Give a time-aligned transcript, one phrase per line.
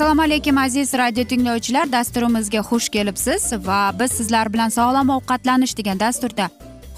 [0.00, 1.92] assalomu alaykum aziz radio tinglovchilar.
[1.92, 6.46] Dasturimizga xush kelibsiz va biz sizlar bilan sog'lom ovqatlanish degan dasturda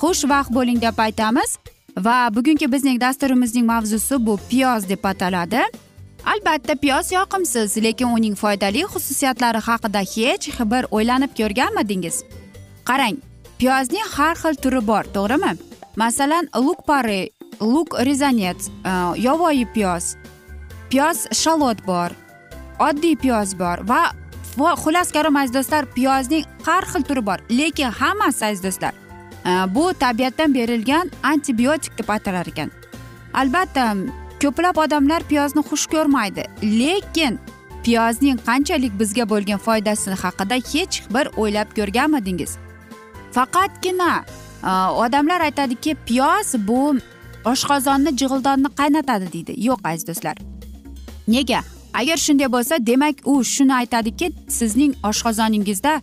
[0.00, 1.58] xushvaqt bo'ling deb aytamiz.
[1.98, 5.62] Va bugungi bizning dasturimizning mavzusi bu piyoz deb ataladi.
[6.32, 12.16] Albatta piyoz yoqimsiz lekin uning foydali xususiyatlari haqida hech bir o'ylanib ko'rganmidingiz?
[12.84, 13.16] Qarang
[13.62, 15.52] piyozning har xil turi bor to'g'rimi?
[16.00, 17.28] Masalan luk pare
[17.60, 20.16] luk rezanets e, yovvoyi piyoz.
[20.90, 22.10] Piyoz shalot bor
[22.86, 24.00] oddiy piyoz bor va
[24.58, 28.98] va xullas karom aziz do'stlar piyozning har xil turi bor lekin hammasi aziz do'stlar
[29.46, 32.74] e, bu tabiatdan berilgan antibiotik deb atalar ekan.
[33.34, 33.86] Albatta
[34.42, 36.48] ko'plab odamlar piyozni xush ko'rmaydi
[36.80, 37.38] lekin
[37.86, 42.58] piyozning qanchalik bizga bo'lgan foydasi haqida hech bir o'ylab ko'rganmidingiz?
[43.34, 44.24] Faqatgina
[44.64, 44.70] e,
[45.04, 46.96] odamlar aytadiki piyoz bu
[47.44, 49.54] oshqozonni jig'ildonni qaynatadi deydi.
[49.68, 50.36] Yo'q aziz do'stlar.
[51.28, 51.62] Nega?
[51.94, 56.00] Agar shunday bo'lsa demak u shuni aytadiki sizning oshqozoningizda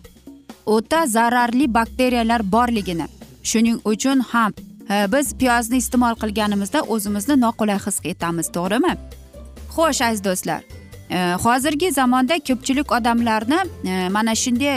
[0.66, 3.06] o'ta zararli bakteriyalar borligini
[3.42, 4.52] shuning uchun ham
[4.90, 8.94] e, biz piyozni iste'mol qilganimizda o'zimizni noqulay his etamiz to'g'rimi?
[9.74, 10.62] Xo'sh aziz do'stlar
[11.10, 13.60] e, hozirgi zamonda ko'pchilik odamlarni
[14.16, 14.76] mana shunday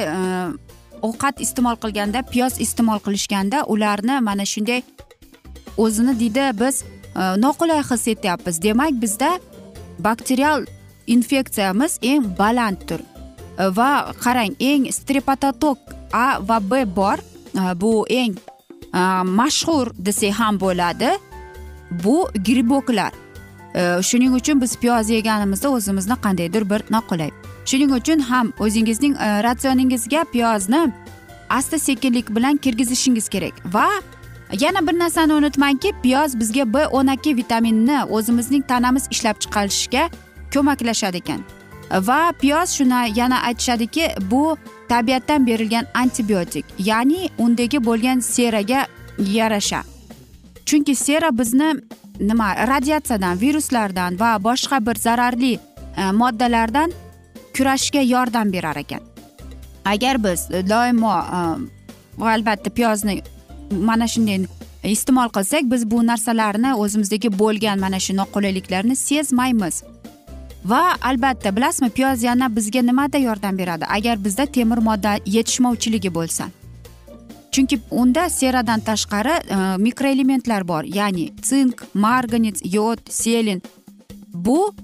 [1.03, 4.81] ovqat iste'mol qilganda piyoz iste'mol qilishganda ularni mana shunday
[5.77, 8.61] o'zini deydi biz e, noqulay his etyapmiz.
[8.61, 9.39] Demak bizda
[9.99, 10.65] bakterial
[11.07, 13.01] infeksiyamiz eng balanddir.
[13.59, 15.77] E, va qarang eng strepatotok
[16.13, 17.17] a va b bor.
[17.53, 18.35] E, bu eng
[19.25, 21.09] mashhur desak ham bo'ladi.
[22.03, 23.13] Bu griboklar.
[24.01, 27.31] Shuning uchun biz piyoz yeganimizda o'zimizni qandaydir bir noqulay
[27.65, 30.91] shuning uchun ham o'zingizning e, ratsioningizga piyozni
[31.49, 33.53] asta sekinlik bilan kirgizishingiz kerak.
[33.73, 33.87] Va
[34.59, 40.09] yana bir narsani unutmangki piyoz bizga b o'n ikki vitaminini o'zimizning tanamiz ishlab chiqarishga
[40.53, 41.41] ko'maklashadi ekan.
[41.91, 44.57] Va piyoz shuni yana aytishadiki bu
[44.89, 48.87] tabiatdan berilgan antibiotik ya'ni undagi bo'lgan seraga
[49.17, 49.83] yarasha.
[50.65, 51.73] Chunki sera bizni
[52.19, 55.59] nima radiatsiyadan viruslardan va boshqa bir zararli
[55.97, 56.91] e, moddalardan
[57.57, 59.01] kurashishga yordam berar ekan.
[59.85, 61.13] Agar biz doimo
[62.17, 63.21] va albatta piyozni
[63.71, 64.45] mana shunday
[64.83, 69.83] iste'mol qilsak biz bu narsalarni o'zimizdagi bo'lgan mana shu noqulayliklarni sezmaymiz.
[70.65, 73.85] Va albatta bilasizmi piyoz yana bizga nimada yordam beradi?
[73.85, 76.47] Agar bizda temir modda yetishmovchiligi bo'lsa.
[77.51, 83.61] Chunki unda seradan tashqari e, mikroelementlar bor ya'ni sink marganец yod selin.
[84.33, 84.75] Bu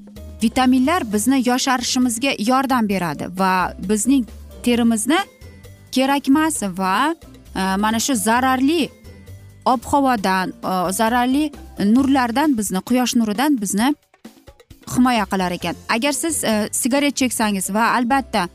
[0.44, 4.26] vitaminlar bizni yosharishimizga yordam beradi va bizning
[4.64, 5.20] terimizni
[5.92, 7.16] kerakmas va
[7.56, 8.90] e, mana shu zararli
[9.66, 11.52] ob havodan e, zararli
[11.96, 13.94] nurlardan bizni quyosh nuridan bizni
[14.96, 15.76] himoya qilar ekan.
[15.90, 18.48] Agar siz e, sigaret cheksangiz va albatta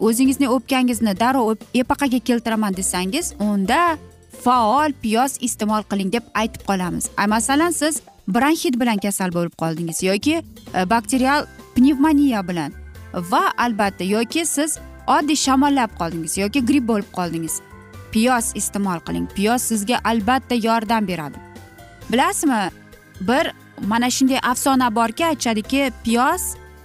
[0.00, 3.98] o'zingizni o'pkangizni darrov epaqaga keltiraman desangiz unda
[4.44, 7.10] faol piyoz iste'mol qiling deb aytib qolamiz.
[7.28, 8.00] Masalan siz
[8.34, 10.36] bronxit bilan kasal bo'lib qoldingiz yoki
[10.74, 12.72] e, bakterial pnevmoniya bilan
[13.14, 17.60] va albatta yoki siz oddiy shamollab qoldingiz yoki gripp bo'lib qoldingiz.
[18.12, 19.26] Piyoz iste'mol qiling.
[19.34, 21.38] Piyoz sizga albatta yordam beradi.
[22.12, 22.70] Bilasizmi
[23.20, 23.52] bir
[23.86, 26.42] mana shunday afsona borki aytishadiki piyoz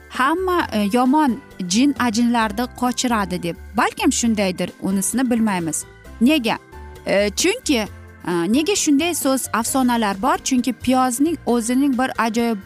[0.10, 3.56] hamma e, yomon jin ajinlarni qochiradi deb.
[3.78, 5.86] Balkim shundaydir unisini bilmaymiz.
[6.22, 6.58] Nega?
[7.06, 7.88] E, chunki
[8.26, 12.58] Э, nega shunday so'z afsonalar bor chunki piyozning o'zining bir ajoyib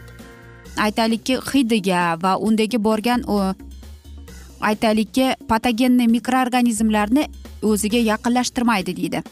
[0.84, 3.24] aytaylikki hidiga va undagi borgan
[4.60, 7.26] aytaylikki patogenniy mikroorganizmlarni
[7.62, 9.22] o'ziga yaqinlashtirmaydi deydi.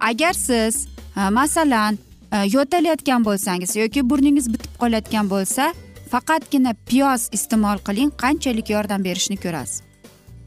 [0.00, 0.86] Agar siz
[1.16, 1.98] e, masalan
[2.32, 5.72] e, yo'talayotgan bo'lsangiz yoki burningiz bitib qolayotgan bo'lsa
[6.12, 9.82] faqatgina piyoz iste'mol qiling qanchalik yordam berishini ko'rasiz.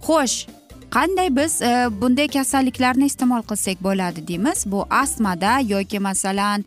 [0.07, 0.37] Xo'sh
[0.93, 4.63] qanday biz e, bunday kasalliklarni iste'mol qilsak bo'ladi deymiz?
[4.65, 6.65] Bu astmada yoki masalan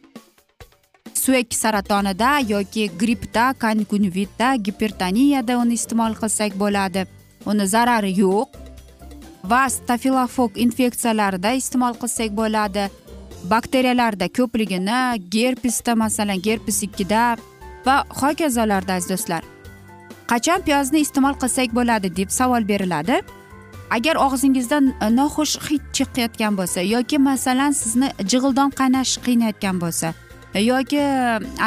[1.14, 7.06] suyak saratonida yoki grippda konkunvitda gipertoniyada uni iste'mol qilsak bo'ladi.
[7.46, 8.48] Uni zarari yo'q.
[9.50, 12.90] Va stafilofok infeksiyalarida iste'mol qilsak bo'ladi.
[13.50, 15.00] Bakteriyalarda ko'pligini
[15.30, 17.36] gerpesda masalan gerpes ikkida
[17.86, 19.42] va hokazolarda aziz do'stlar.
[20.30, 23.22] Qachon piyozni iste'mol qilsak bo'ladi deb savol beriladi.
[23.90, 30.12] Agar og'zingizdan e, noxush hid chiqayotgan bo'lsa yoki masalan sizni jig'ildon qaynash qiynayotgan bo'lsa
[30.54, 31.02] e, yoki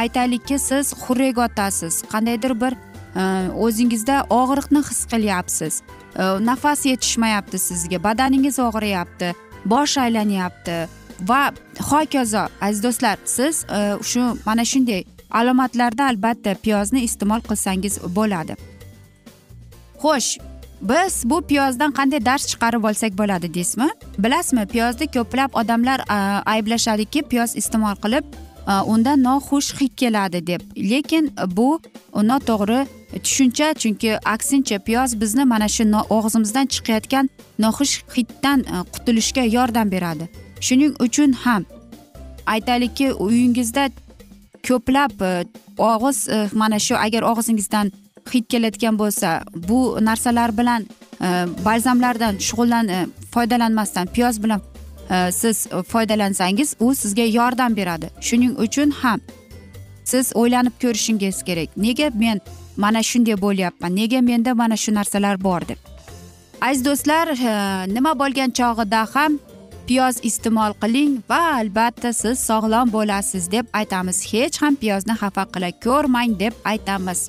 [0.01, 3.24] aytaylikki siz xurrak otasiz qandaydir bir e,
[3.66, 5.81] o'zingizda og'riqni his qilyapsiz
[6.50, 9.33] nafas yetishmayapti sizga badaningiz og'riyapti
[9.65, 10.77] bosh aylanyapti
[11.30, 11.42] va
[11.92, 13.65] hokazo aziz do'stlar siz
[14.12, 18.56] shu mana shunday alomatlarda albatta piyozni iste'mol qilsangiz bo'ladi.
[20.01, 20.30] Xo'sh
[20.81, 23.89] biz bu piyozdan qanday dars chiqarib olsak bo'ladi deysizmi?
[24.17, 25.99] Bilasizmi piyozni ko'plab odamlar
[26.45, 28.25] ayblashadiki piyoz iste'mol qilib
[28.85, 30.61] undan noxush hid keladi deb.
[30.91, 31.79] Lekin bu
[32.13, 32.87] noto'g'ri
[33.23, 35.83] tushuncha chunki aksincha piyoz bizni mana shu
[36.17, 37.29] og'zimizdan chiqayotgan
[37.59, 38.59] noxush hiddan
[38.93, 40.29] qutulishga yordam beradi.
[40.61, 41.65] Shuning uchun ham
[42.45, 43.89] aytaylikki uyingizda
[44.67, 45.11] ko'plab
[45.77, 46.17] og'iz
[46.53, 47.91] mana shu agar og'zingizdan
[48.33, 50.87] hid kelayotgan bo'lsa bu narsalar bilan
[51.21, 51.27] e,
[51.65, 54.61] balzamlardan shug'ullan e, foydalanmasdan piyoz bilan
[55.09, 58.09] e, siz foydalansangiz u sizga yordam beradi.
[58.21, 59.19] Shuning uchun ham
[60.03, 61.77] siz o'ylanib ko'rishingiz kerak.
[61.77, 62.41] Nega men
[62.77, 63.95] mana shunday bo'lyapman?
[63.95, 65.77] Nega menda mana shu narsalar bor deb.
[66.61, 67.53] Aziz do'stlar e,
[67.93, 69.39] nima bo'lgan chog'ida ham
[69.87, 74.17] piyoz iste'mol qiling va albatta siz sog'lom bo'lasiz deb aytamiz.
[74.31, 77.19] Hech ham piyozni xafa qila ko'rmang deb aytamiz.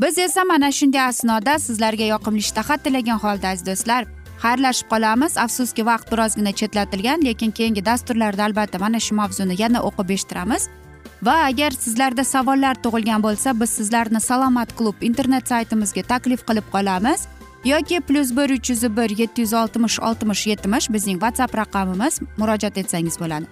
[0.00, 4.02] Biz esa mana shunday asnoda sizlarga yoqimli ishtaha tilagan holda aziz do'stlar
[4.44, 5.32] xayrlashib qolamiz.
[5.38, 10.68] Afsuski vaqt birozgina chetlatilgan lekin keyingi dasturlarda albatta mana shu mavzuni yana o'qib eshittiramiz.
[11.26, 17.20] Va agar sizlarda savollar tug'ilgan bo'lsa biz sizlarni salomat klub internet saytimizga taklif qilib qolamiz.
[17.64, 22.78] Yoki plyus bir uch yuz bir yetti yuz oltmish oltmish yetmish bizning whatsapp raqamimiz murojaat
[22.78, 23.46] etsangiz bo'ladi.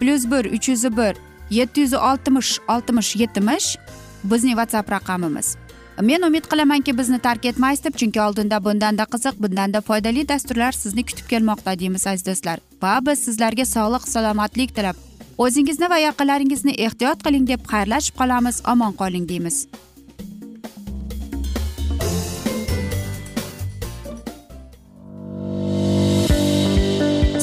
[0.00, 1.14] Plyus bir uch yuz bir
[1.50, 3.76] yetti yuz oltmish oltmish yetmish
[4.24, 5.56] bizning whatsapp raqamimiz.
[6.02, 11.04] Men umid qilamanki bizni tark etmaysiz deb chunki oldinda bundanda qiziq bundanda foydali dasturlar sizni
[11.08, 12.58] kutib kelmoqda deymiz aziz do'stlar.
[12.82, 14.96] Va biz sizlarga sog'lik salomatlik tilab.
[15.38, 19.66] O'zingizni va yaqinlaringizni ehtiyot qiling deb xayrlashib qolamiz omon qoling deymiz.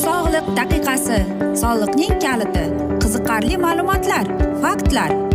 [0.06, 1.22] Sog'liq daqiqasi.
[1.64, 2.66] Soliqning kaliti.
[3.04, 4.26] Qiziqarli ma'lumotlar
[4.64, 5.35] faktlar.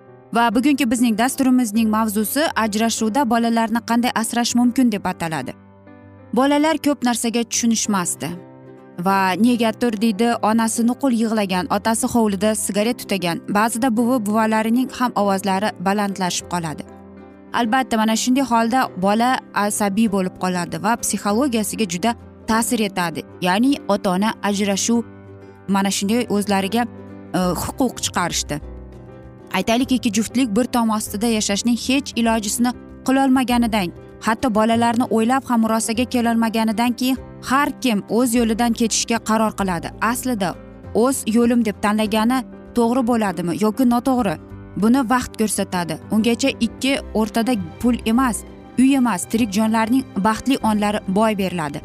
[0.33, 5.53] Va bugungi bizning dasturimizning mavzusi ajrashuvda bolalarni qanday asrash mumkin deb ataladi.
[6.33, 8.29] Bolalar ko'p narsaga tushunishmasdi.
[9.05, 15.69] Va negadir deydi onasi nuqul yig'lagan otasi hovlida sigaret tutagan ba'zida buvi buvalarining ham ovozlari
[15.85, 16.83] balandlashib qoladi.
[17.53, 22.11] Albatta mana shunday holda bola asabiy bo'lib qoladi va psixologiyasiga juda
[22.47, 23.21] ta'sir etadi.
[23.41, 25.03] Ya'ni ota ona ajrashuv
[25.67, 26.83] mana shunday o'zlariga
[27.37, 28.70] e, huquq chiqarishdi.
[29.53, 32.71] Aytaylik ikki juftlik bir tom ostida yashashning hech ilojisini
[33.07, 33.89] qilolmaganidan
[34.21, 37.17] hatto bolalarni o'ylab ham murosaga kelolmaganidan keyin
[37.49, 39.87] har kim o'z yo'lidan ketishga qaror qiladi.
[40.11, 40.49] Aslida
[40.93, 42.39] o'z yo'lim deb tanlagani
[42.77, 44.35] to'g'ri bo'ladimi yoki noto'g'ri?
[44.81, 45.95] Buni vaqt ko'rsatadi.
[46.11, 48.37] Ungacha ikki o'rtada pul emas
[48.79, 51.81] uy emas tirik jonlarning baxtli onlari boy beriladi.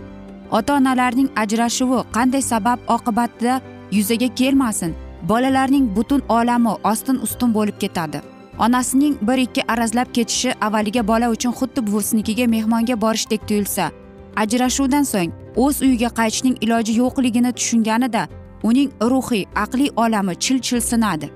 [0.50, 3.60] Ota onalarning ajrashuvi qanday sabab oqibatida
[3.92, 4.94] yuzaga kelmasin?
[5.28, 8.20] Bolalarning butun olami ostin ustun bo'lib ketadi.
[8.58, 13.90] Onasining bir ikki arazlab ketishi avvaliga bola uchun xuddi buvisinikiga mehmonga borishdek tuyulsa
[14.36, 18.28] ajrashuvdan so'ng o'z uyiga qaytishning iloji yo'qligini tushunganida
[18.62, 21.30] uning ruhiy aqliy olami chil chil sinadi.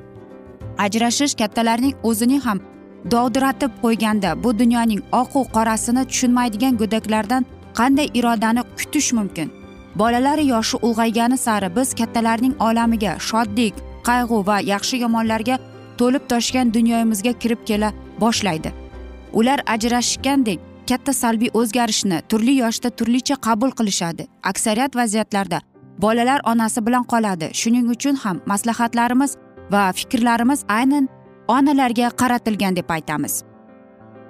[0.78, 2.58] Ajrashish kattalarning o'zining ham
[3.10, 7.46] dovdiratib qo'yganda bu dunyoning oqu qorasini tushunmaydigan go'daklardan
[7.78, 9.48] qanday irodani kutish mumkin?
[9.94, 13.74] Bolalar yoshi ulg'aygani sari biz kattalarning olamiga shodlik
[14.08, 15.58] qayg'u va yaxshi yomonlarga
[15.98, 18.72] to'lib toshgan dunyoyimizga kirib kela boshlaydi.
[19.32, 24.26] Ular ajrashgandek katta salbiy o'zgarishni turli yoshda turlicha qabul qilishadi.
[24.42, 25.60] Aksariyat vaziyatlarda
[25.98, 27.50] bolalar onasi bilan qoladi.
[27.60, 29.36] Shuning uchun ham maslahatlarimiz
[29.72, 31.08] va fikrlarimiz aynan
[31.48, 33.42] onalarga qaratilgan deb aytamiz.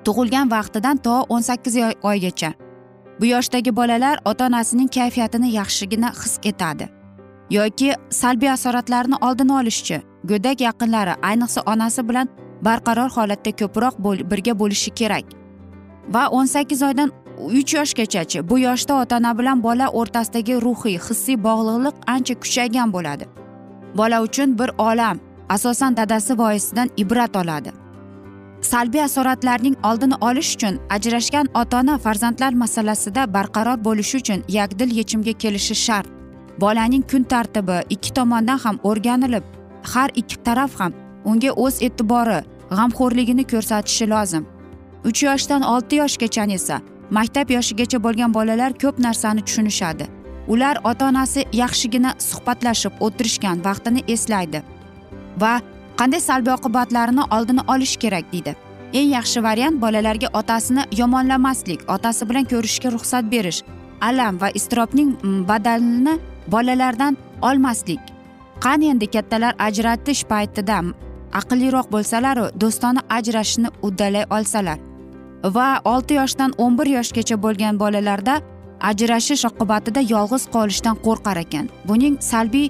[0.04, 2.52] Tug'ilgan vaqtidan to o'n sakkiz oygacha
[3.20, 6.88] bu yoshdagi bolalar ota onasining kayfiyatini yaxshigina his etadi.
[7.50, 12.28] Yoki salbiy asoratlarni oldini olishchi go'dak yaqinlari ayniqsa onasi bilan
[12.62, 13.94] barqaror holatda ko'proq
[14.30, 15.24] birga bo'lishi kerak.
[16.14, 17.10] Va o'n sakkiz oydan
[17.58, 23.24] uch yoshgachachi bu yoshda ota ona bilan bola o'rtasidagi ruhiy hissiy bog'liqlik ancha kuchaygan bo'ladi.
[23.94, 25.16] Bola uchun bir olam
[25.48, 27.72] asosan dadasi voisidan ibrat oladi.
[28.60, 35.32] Salbiy asoratlarning oldini olish uchun ajrashgan ota ona farzandlar masalasida barqaror bo'lishi uchun yakdil yechimga
[35.32, 36.06] kelishi shart.
[36.60, 39.42] Bolaning kun tartibi ikki tomondan ham o'rganilib
[39.82, 40.92] har ikki taraf ham
[41.24, 42.40] unga o'z e'tibori
[42.70, 44.46] g'amxo'rligini ko'rsatishi lozim.
[45.04, 50.04] Uch yoshdan olti yoshgacha esa maktab yoshigacha bo'lgan bolalar ko'p narsani tushunishadi.
[50.48, 54.62] Ular ota onasi yaxshigina suhbatlashib o'tirishgan vaqtini eslaydi
[55.42, 55.60] va
[56.00, 58.54] qanday salbiy oqibatlarini oldini olish kerak deydi.
[58.92, 63.60] Eng yaxshi variant bolalarga otasini yomonlamaslik otasi bilan ko'rishishga ruxsat berish
[64.08, 66.14] alam va iztirobning mm, badalini
[66.54, 68.00] bolalardan olmaslik.
[68.64, 70.94] Qani endi kattalar ajratish paytida mm,
[71.40, 74.78] aqlliroq bo'lsalaru do'stona ajrashishni uddalay olsalar
[75.44, 78.40] va olti yoshdan o'n bir yoshgacha bo'lgan bolalarda
[78.90, 81.68] ajrashish oqibatida yolg'iz qolishdan qo'rqar ekan.
[81.88, 82.68] Buning salbiy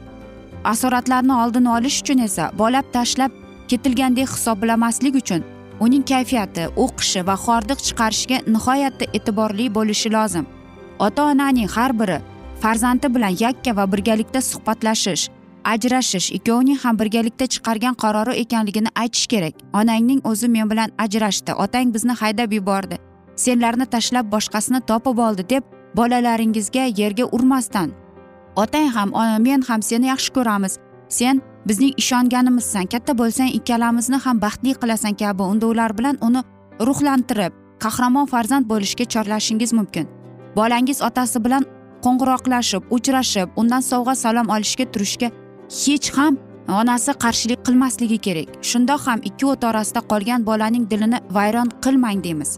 [0.65, 3.33] asoratlarni oldini olish uchun esa bolab tashlab
[3.69, 5.45] ketilgandek hisoblamaslik uchun
[5.81, 10.47] uning kayfiyati o'qishi va hordiq chiqarishiga nihoyatda e'tiborli bo'lishi lozim.
[10.99, 12.19] Ota onaning har biri
[12.63, 15.29] farzandi bilan yakka va birgalikda suhbatlashish
[15.65, 19.55] ajrashish ikkovining ham birgalikda chiqargan qarori ekanligini aytish kerak.
[19.73, 22.99] Onangning o'zi men bilan ajrashdi otang bizni haydab yubordi
[23.41, 25.65] senlarni tashlab boshqasini topib oldi deb
[25.99, 27.93] bolalaringizga yerga urmasdan
[28.63, 29.09] otang ham
[29.47, 30.73] men ham seni yaxshi ko'ramiz.
[31.19, 36.41] Sen bizning ishonganimizsan katta bo'lsang ikkalamizni ham baxtli qilasan kabi unda ular bilan uni
[36.87, 37.53] ruhlantirib
[37.85, 40.07] qahramon farzand bo'lishga chorlashingiz mumkin.
[40.59, 41.65] Bolangiz otasi bilan
[42.05, 45.29] qo'ng'iroqlashib uchrashib undan sovg'a salom olishga turishga
[45.83, 46.39] hech ham
[46.81, 48.49] onasi qarshilik qilmasligi kerak.
[48.71, 52.51] Shundoq ham ikki o't orasida qolgan bolaning dilini vayron qilmang deymiz.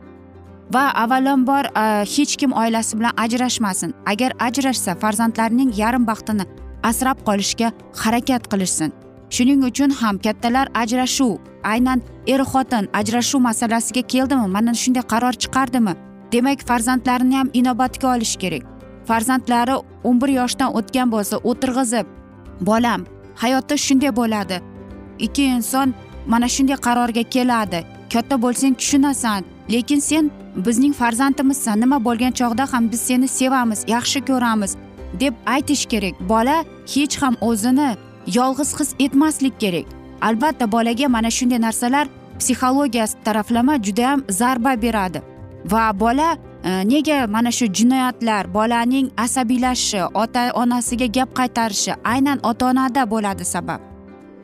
[0.74, 3.94] Va avvalambor e, hech kim oilasi bilan ajrashmasin.
[4.06, 6.44] Agar ajrashsa farzandlarining yarim baxtini
[6.82, 8.92] asrab qolishga harakat qilishsin.
[9.34, 11.38] Shuning uchun ham kattalar ajrashuv
[11.72, 14.46] aynan er xotin ajrashuv masalasiga keldimi?
[14.56, 15.94] Mana shunday qaror chiqardimi?
[16.32, 18.62] Demak farzandlarini ham inobatga olish kerak.
[19.08, 19.76] Farzandlari
[20.08, 22.06] o'n bir yoshdan o'tgan bo'lsa o'tirg'izib
[22.68, 23.00] bolam
[23.42, 24.56] hayotda shunday bo'ladi.
[25.26, 25.94] Ikki inson
[26.26, 27.80] mana shunday qarorga keladi.
[28.12, 29.44] Katta bo'lsang tushunasan.
[29.72, 31.80] Lekin sen bizning farzandimizsan.
[31.80, 34.76] Nima bo'lgan chog'da ham biz seni sevamiz yaxshi ko'ramiz
[35.20, 36.14] deb aytish kerak.
[36.28, 36.64] Bola
[36.94, 39.86] hech ham o'zini yolg'iz his etmaslik kerak.
[40.22, 42.06] Albatta bolaga mana shunday narsalar
[42.38, 45.22] psixologiya taraflama judayam zarba beradi.
[45.64, 52.66] Va bola e, nega mana shu jinoyatlar bolaning asabiylashishi ota onasiga gap qaytarishi aynan ota
[52.66, 53.80] onada bo'ladi sabab.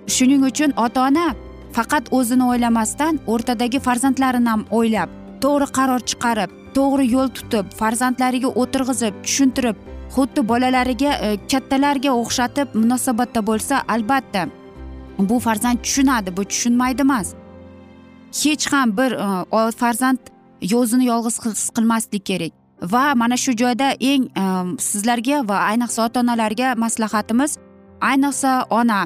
[0.06, 1.34] Shuning uchun ota ona
[1.78, 5.11] faqat o'zini o'ylamasdan o'rtadagi farzandlarini ham o'ylab
[5.42, 9.76] to'g'ri qaror chiqarib to'g'ri yo'l tutib farzandlariga o'tirg'izib tushuntirib
[10.14, 14.42] xuddi bolalariga e, kattalarga o'xshatib munosabatda bo'lsa albatta
[15.18, 17.28] bu farzand tushunadi bu tushunmaydi emas
[18.42, 20.32] hech ham bir e, farzand
[20.80, 22.52] o'zini yolg'iz his qilmaslik kerak.
[22.92, 24.44] Va mana shu joyda eng e,
[24.88, 27.56] sizlarga va ayniqsa ota onalarga maslahatimiz
[28.11, 29.00] ayniqsa ona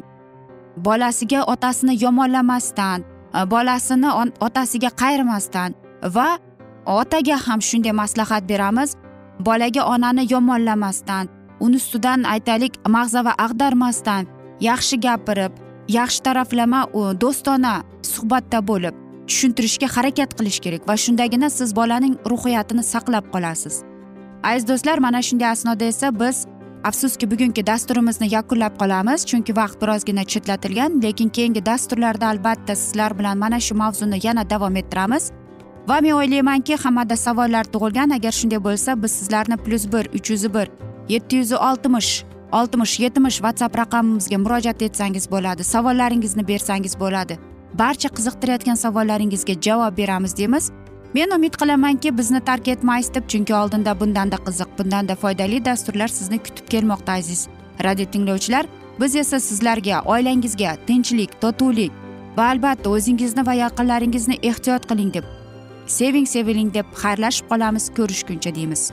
[0.77, 4.11] bolasiga otasini yomonlamasdan e, bolasini
[4.41, 5.75] otasiga qayirmasdan
[6.15, 6.39] va
[6.87, 8.97] otaga ham shunday maslahat beramiz.
[9.41, 11.29] Bolaga onani yomonlamasdan
[11.61, 14.27] uni ustidan aytaylik mag'zava ag'darmasdan
[14.61, 15.53] yaxshi gapirib
[15.89, 16.81] yaxshi taraflama
[17.23, 17.75] do'stona
[18.13, 18.95] suhbatda bo'lib
[19.29, 23.75] tushuntirishga harakat qilish kerak va shundagina siz bolaning ruhiyatini saqlab qolasiz.
[24.43, 26.47] Aziz do'stlar mana shunday asnoda esa biz
[26.85, 33.39] afsuski bugungi dasturimizni yakunlab qolamiz chunki vaqt birozgina chetlatilgan lekin keyingi dasturlarda albatta sizlar bilan
[33.39, 35.31] mana shu mavzuni yana davom ettiramiz.
[35.89, 38.11] Va men o'ylaymanki hammada savollar tug'ilgan.
[38.17, 40.67] Agar shunday bo'lsa biz sizlarni plyus bir uch yuz bir
[41.09, 47.39] yetti yuz oltmish oltmish yetmish whatsapp raqamimizga murojaat etsangiz bo'ladi savollaringizni bersangiz bo'ladi.
[47.75, 50.71] Barcha qiziqtirayotgan savollaringizga javob beramiz deymiz.
[51.15, 56.39] Men umid qilamanki bizni tark etmaysiz deb chunki oldinda bundanda qiziq bundanda foydali dasturlar sizni
[56.39, 57.49] kutib kelmoqda aziz
[57.85, 58.67] radio tinglovchilar.
[59.01, 61.93] Biz esa sizlarga oilangizga tinchlik totuvlik
[62.37, 65.25] va albatta o'zingizni va yaqinlaringizni ehtiyot qiling deb
[65.87, 68.93] seving seviling deb xayrlashib qolamiz ko'rishguncha deymiz.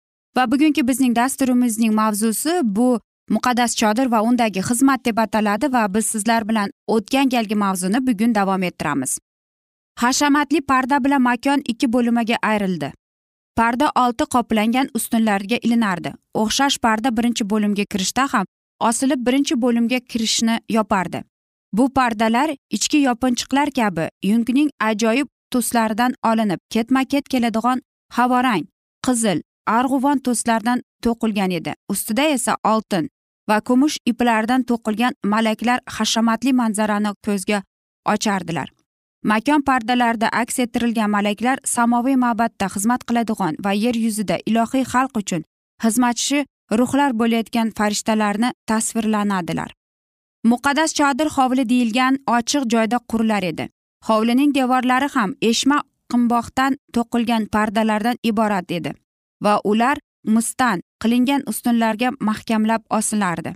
[0.35, 2.99] Va bugungi bizning dasturimizning mavzusi bu
[3.35, 8.35] muqaddas chodir va undagi xizmat deb ataladi va biz sizlar bilan o'tgan galgi mavzuni bugun
[8.35, 9.17] davom ettiramiz.
[9.99, 12.93] Hashamatli parda bilan makon ikki bo'limaga ayrildi.
[13.55, 16.13] Parda olti qoplangan ustunlarga ilinardi.
[16.41, 18.45] O'xshash parda birinchi bo'limga kirishda ham
[18.89, 21.23] osilib birinchi bo'limga kirishni yopardi.
[21.73, 27.81] Bu pardalar ichki yopinchiqlar kabi yungning ajoyib tuslaridan olinib ketma ket keladigan
[28.17, 28.65] havorang
[29.07, 31.73] qizil arg'uvon to'slardan to'qilgan edi.
[31.89, 33.09] Ustida esa oltin
[33.49, 37.63] va kumush iplaridan to'qilgan malaklar hashamatli manzarani ko'zga
[38.13, 38.69] ochardilar.
[39.23, 45.43] Makon pardalarida aks ettirilgan malaklar samoviy ma'batda xizmat qiladigan va yer yuzida ilohiy xalq uchun
[45.83, 46.45] xizmatchi
[46.79, 49.69] ruhlar bo'layotgan farishtalarni tasvirlanadilar.
[50.51, 53.69] Muqaddas chodir hovli deyilgan ochiq joyda qurilar edi.
[54.07, 55.77] Hovlining devorlari ham eshma
[56.11, 58.93] qimboqdan to'qilgan pardalardan iborat edi.
[59.45, 59.97] Va ular
[60.35, 63.55] misdan qilingan ustunlarga mahkamlab osilardi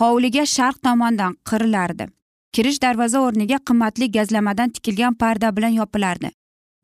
[0.00, 2.08] hovliga sharq tomondan qirilardi.
[2.52, 6.30] Kirish darvoza o'rniga qimmatli gazlamadan tikilgan parda bilan yopilardi.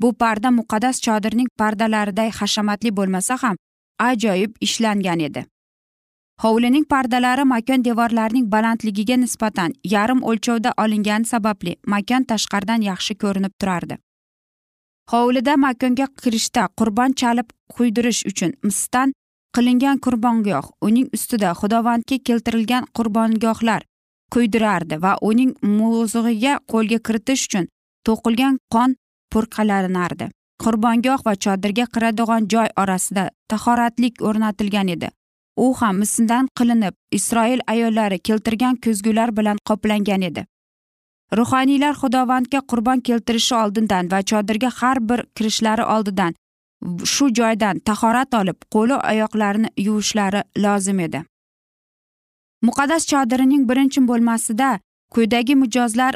[0.01, 3.57] Bu parda muqaddas chodirning pardalariday hashamatli bo'lmasa ham
[3.99, 5.45] ajoyib ishlangan edi.
[6.43, 13.99] Hovlining pardalari makon devorlarining balandligiga nisbatan yarim o'lchovda olingani sababli makon tashqaridan yaxshi ko'rinib turardi.
[15.13, 19.15] Hovlida makonga kirishda qurbon chalib quydirish uchun misdan
[19.57, 23.83] qilingan qurbongoh uning ustida xudovandga keltirilgan qurbongohlar
[24.35, 27.71] kuydirardi va uning muzig'iga qo'lga kiritish uchun
[28.07, 28.99] to'qilgan qon
[29.33, 30.29] purqalanardi
[30.63, 35.09] qurbongoh va chodirga kiradigan joy orasida tahoratlik o'rnatilgan edi.
[35.65, 40.45] U ham misdan qilinib isroil ayollari keltirgan ko'zgular bilan qoplangan edi.
[41.37, 46.35] Ruhoniylar xudovandga qurbon keltirishi oldindan va chodirga har bir kirishlari oldidan
[47.13, 51.25] shu joydan tahorat olib qo'li oyoqlarini yuvishlari lozim edi.
[52.63, 54.71] Muqaddas chodirining birinchi bo'lmasida
[55.15, 56.15] quyidagi mijozlar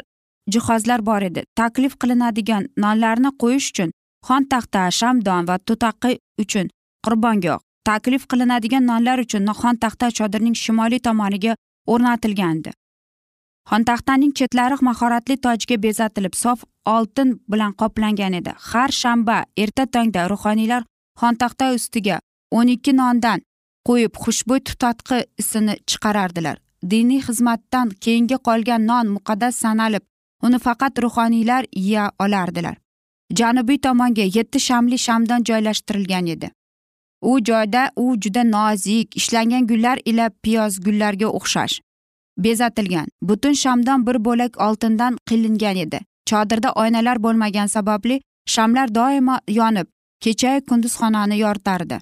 [0.53, 1.43] jihozlar bor edi.
[1.55, 3.91] Taklif qilinadigan nonlarni qo'yish uchun
[4.27, 6.11] xon taxta shamdon va tutaqi
[6.43, 6.67] uchun
[7.05, 11.55] qurbongoh taklif qilinadigan nonlar uchun xon taxta chodirning shimoliy tomoniga
[11.93, 12.71] o'rnatilgandi.
[13.69, 18.51] Xontaxtaning chetlari mahoratli tojga bezatilib sof oltin bilan qoplangan edi.
[18.69, 20.83] Har shanba erta tongda ruhoniylar
[21.21, 22.19] xontaxta ustiga
[22.51, 23.39] o'n ikki nondan
[23.87, 26.57] qo'yib xushbo'y tutatqi isini chiqarardilar.
[26.91, 30.03] Diniy xizmatdan keyingi qolgan non muqaddas sanalib
[30.45, 32.75] uni faqat ruhoniylar yeya olardilar.
[33.39, 36.51] Janubiy tomonga yetti shamli shamdon joylashtirilgan edi.
[37.21, 41.79] U joyda u juda nozik ishlangan gullar ila piyoz gullariga o'xshash.
[42.37, 43.07] Bezatilgan.
[43.21, 45.99] Butun shamdan bir bo'lak oltindan qilingan edi.
[46.29, 49.87] Chodirda oynalar bo'lmagani sababli shamlar doimo yonib
[50.23, 51.99] kechayu kunduz xonani yoritardi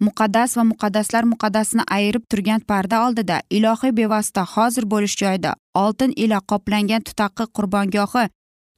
[0.00, 6.38] muqaddas va muqaddaslar muqaddasini ayirib turgan parda oldida ilohiy bevosita hozir bo'lish joyida oltin ila
[6.50, 8.24] qoplangan tutaqi qurbongohi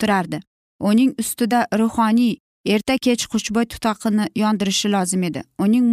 [0.00, 0.40] turardi.
[0.80, 2.34] Uning ustida ruhoniy
[2.74, 5.42] erta kech xushbo'y tutaqini yondirishi lozim edi.
[5.64, 5.86] Uning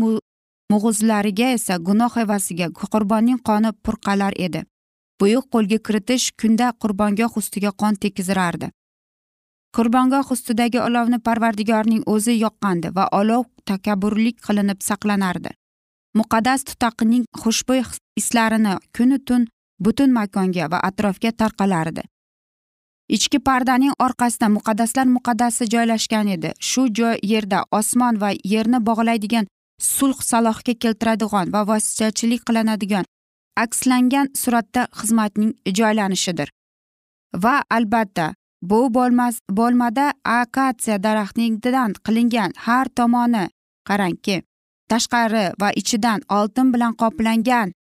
[0.71, 4.63] mug'uzlariga esa gunoh evasiga qurbonning qoni purqalar edi.
[5.19, 8.69] Buyuk qo'lga kiritish kunda qurbongoh ustiga qon tekizirardi.
[9.75, 15.51] Qurbongoh ustidagi olovni parvardigorning o'zi yoqqandi va olov takabburlik qilinib saqlanardi.
[16.19, 17.83] Muqaddas tutaqining xushbo'y
[18.21, 19.45] islarini kunu tun
[19.85, 22.01] butun makonga va atrofga tarqalardi.
[23.15, 26.49] Ichki pardaning orqasida muqaddaslar muqaddasi joylashgan edi.
[26.69, 29.45] Shu joy yerda osmon va yerni bog'laydigan
[29.95, 33.05] sulh salohga keltiradigan va vositachilik qilinadigan
[33.63, 36.49] akslangan suratda xizmatning joylanishidir.
[37.43, 43.45] Va albatta bu bo'lmas bo'lmada akatsiya daraxtidan qilingan har tomoni.
[43.89, 44.37] Qarangki
[44.91, 47.73] tashqari va ichidan oltin bilan qoplangan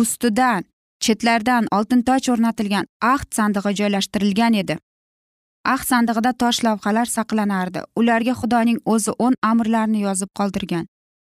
[0.00, 0.64] ustidan
[1.04, 4.76] chetlaridan oltin toj o'rnatilgan ahd sandig'i joylashtirilgan edi.
[5.72, 7.80] Ahd sandig'ida tosh lavhalar saqlanardi.
[8.00, 10.84] Ularga xudoning o'zi o'n amrlarini yozib qoldirgan.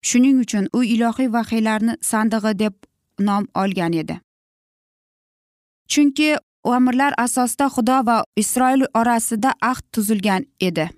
[0.09, 2.73] Shuning uchun u ilohiy vahiylarni sandig'i deb
[3.19, 4.19] nom olgan edi.
[5.87, 10.89] Chunki amirlar asosida xudo va isroil orasida ahd tuzilgan edi.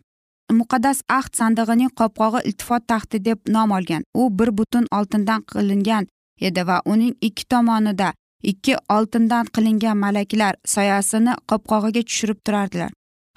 [0.52, 4.04] Muqaddas ahd sandig'ining qopqog'i iltifot taxti deb nom olgan.
[4.14, 6.08] U bir butun oltindan qilingan
[6.42, 12.92] edi va uning ikki tomonida ikki oltindan qilingan malaklar soyasini qopqog'iga tushirib turardilar.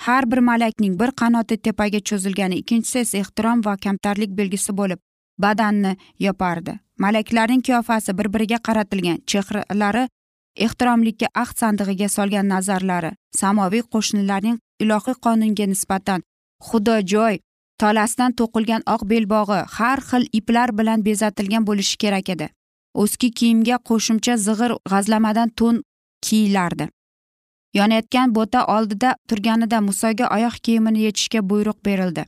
[0.06, 5.00] Har bir malakning bir qanoti tepaga cho'zilgani ikkinchisi esa ehtirom va kamtarlik belgisi bo'lib
[5.38, 6.78] badanni yopardi.
[7.04, 10.04] Malaklarning qiyofasi bir biriga qaratilgan chehralari
[10.66, 16.26] ehtiromlikka ahd sandig'iga solgan nazarlari samoviy qo'shnilarning ilohiy qonunga nisbatan
[16.68, 17.34] xudo joy
[17.80, 22.48] tolasidan to'qilgan oq belbog'i har xil iplar bilan bezatilgan bo'lishi kerak edi.
[23.02, 25.76] Eski kiyimga qo'shimcha zig'ir g'azlamadan to'n
[26.26, 26.88] kiyilardi
[27.78, 32.24] yonayotgan bo'ta oldida turganida musoga oyoq kiyimini yechishga buyruq berildi.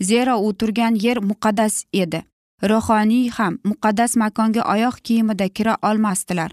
[0.00, 2.22] Zero u turgan yer muqaddas edi.
[2.70, 6.50] Ruhoniy ham muqaddas makonga oyoq kiyimida kira olmasdilar.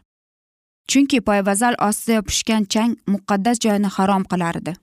[0.90, 4.74] Chunki poyvazal ostida yopishgan chang muqaddas joyni harom qilardi.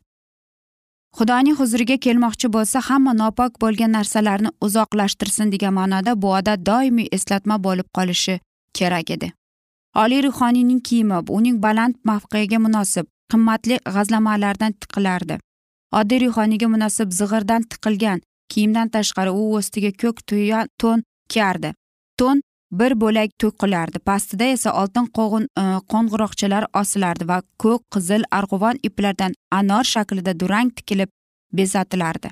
[1.17, 7.57] Xudoning huzuriga kelmoqchi bo'lsa hamma nopok bo'lgan narsalarni uzoqlashtirsin degan ma'noda bu odat doimiy eslatma
[7.67, 8.41] bo'lib qolishi
[8.79, 9.33] kerak edi.
[10.03, 15.39] Oliy ruhoniyning kiyimi uning baland mavqega munosib qimmatli g'azlamalardan tiqilardi.
[15.99, 18.19] Oddiy ruhoniyga munosib zig'irdan tiqilgan
[18.53, 21.03] kiyimdan tashqari u ostiga ko'k tuya to'n
[21.35, 21.73] kiyardi
[22.21, 22.43] to'n
[22.81, 29.39] bir bo'lak to'qilardi pastida esa oltin qo'g'in e, qo'ng'iroqchalar osilardi va ko'k qizil arg'uvon iplardan
[29.61, 31.11] anor shaklida durang tikilib
[31.61, 32.31] bezatilardi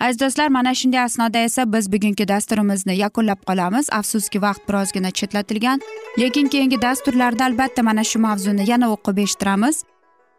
[0.00, 3.86] aziz do'stlar mana shunday asnoda esa biz bugungi dasturimizni yakunlab qolamiz.
[3.92, 5.80] Afsuski vaqt birozgina chetlatilgan
[6.18, 9.84] lekin keyingi dasturlarda albatta mana shu mavzuni yana o'qib eshittiramiz.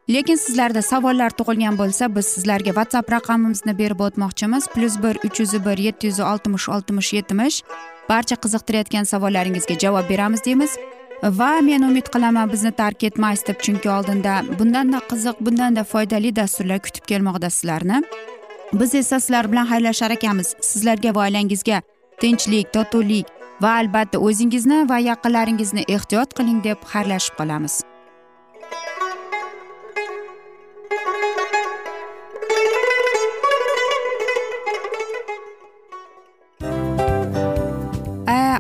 [0.10, 4.68] Lekin sizlarda savollar tug'ilgan bo'lsa biz sizlarga whatsapp raqamimizni berib o'tmoqchimiz.
[4.74, 7.64] Plyus bir uch yuz bir yetti yuz oltmish oltmish yetmish.
[8.10, 10.78] Barcha qiziqtirayotgan savollaringizga javob beramiz deymiz.
[11.24, 16.80] Va men umid qilaman bizni tark etmaysiz deb chunki oldinda bundanda qiziq bundanda foydali dasturlar
[16.80, 18.04] kutib kelmoqda sizlarni.
[18.74, 20.56] Biz esa sizlar bilan xayrlashar ekanmiz.
[20.62, 21.82] Sizlarga va oilangizga
[22.22, 23.26] tinchlik totuvlik
[23.62, 27.82] va albatta o'zingizni va yaqinlaringizni ehtiyot qiling deb xayrlashib qolamiz.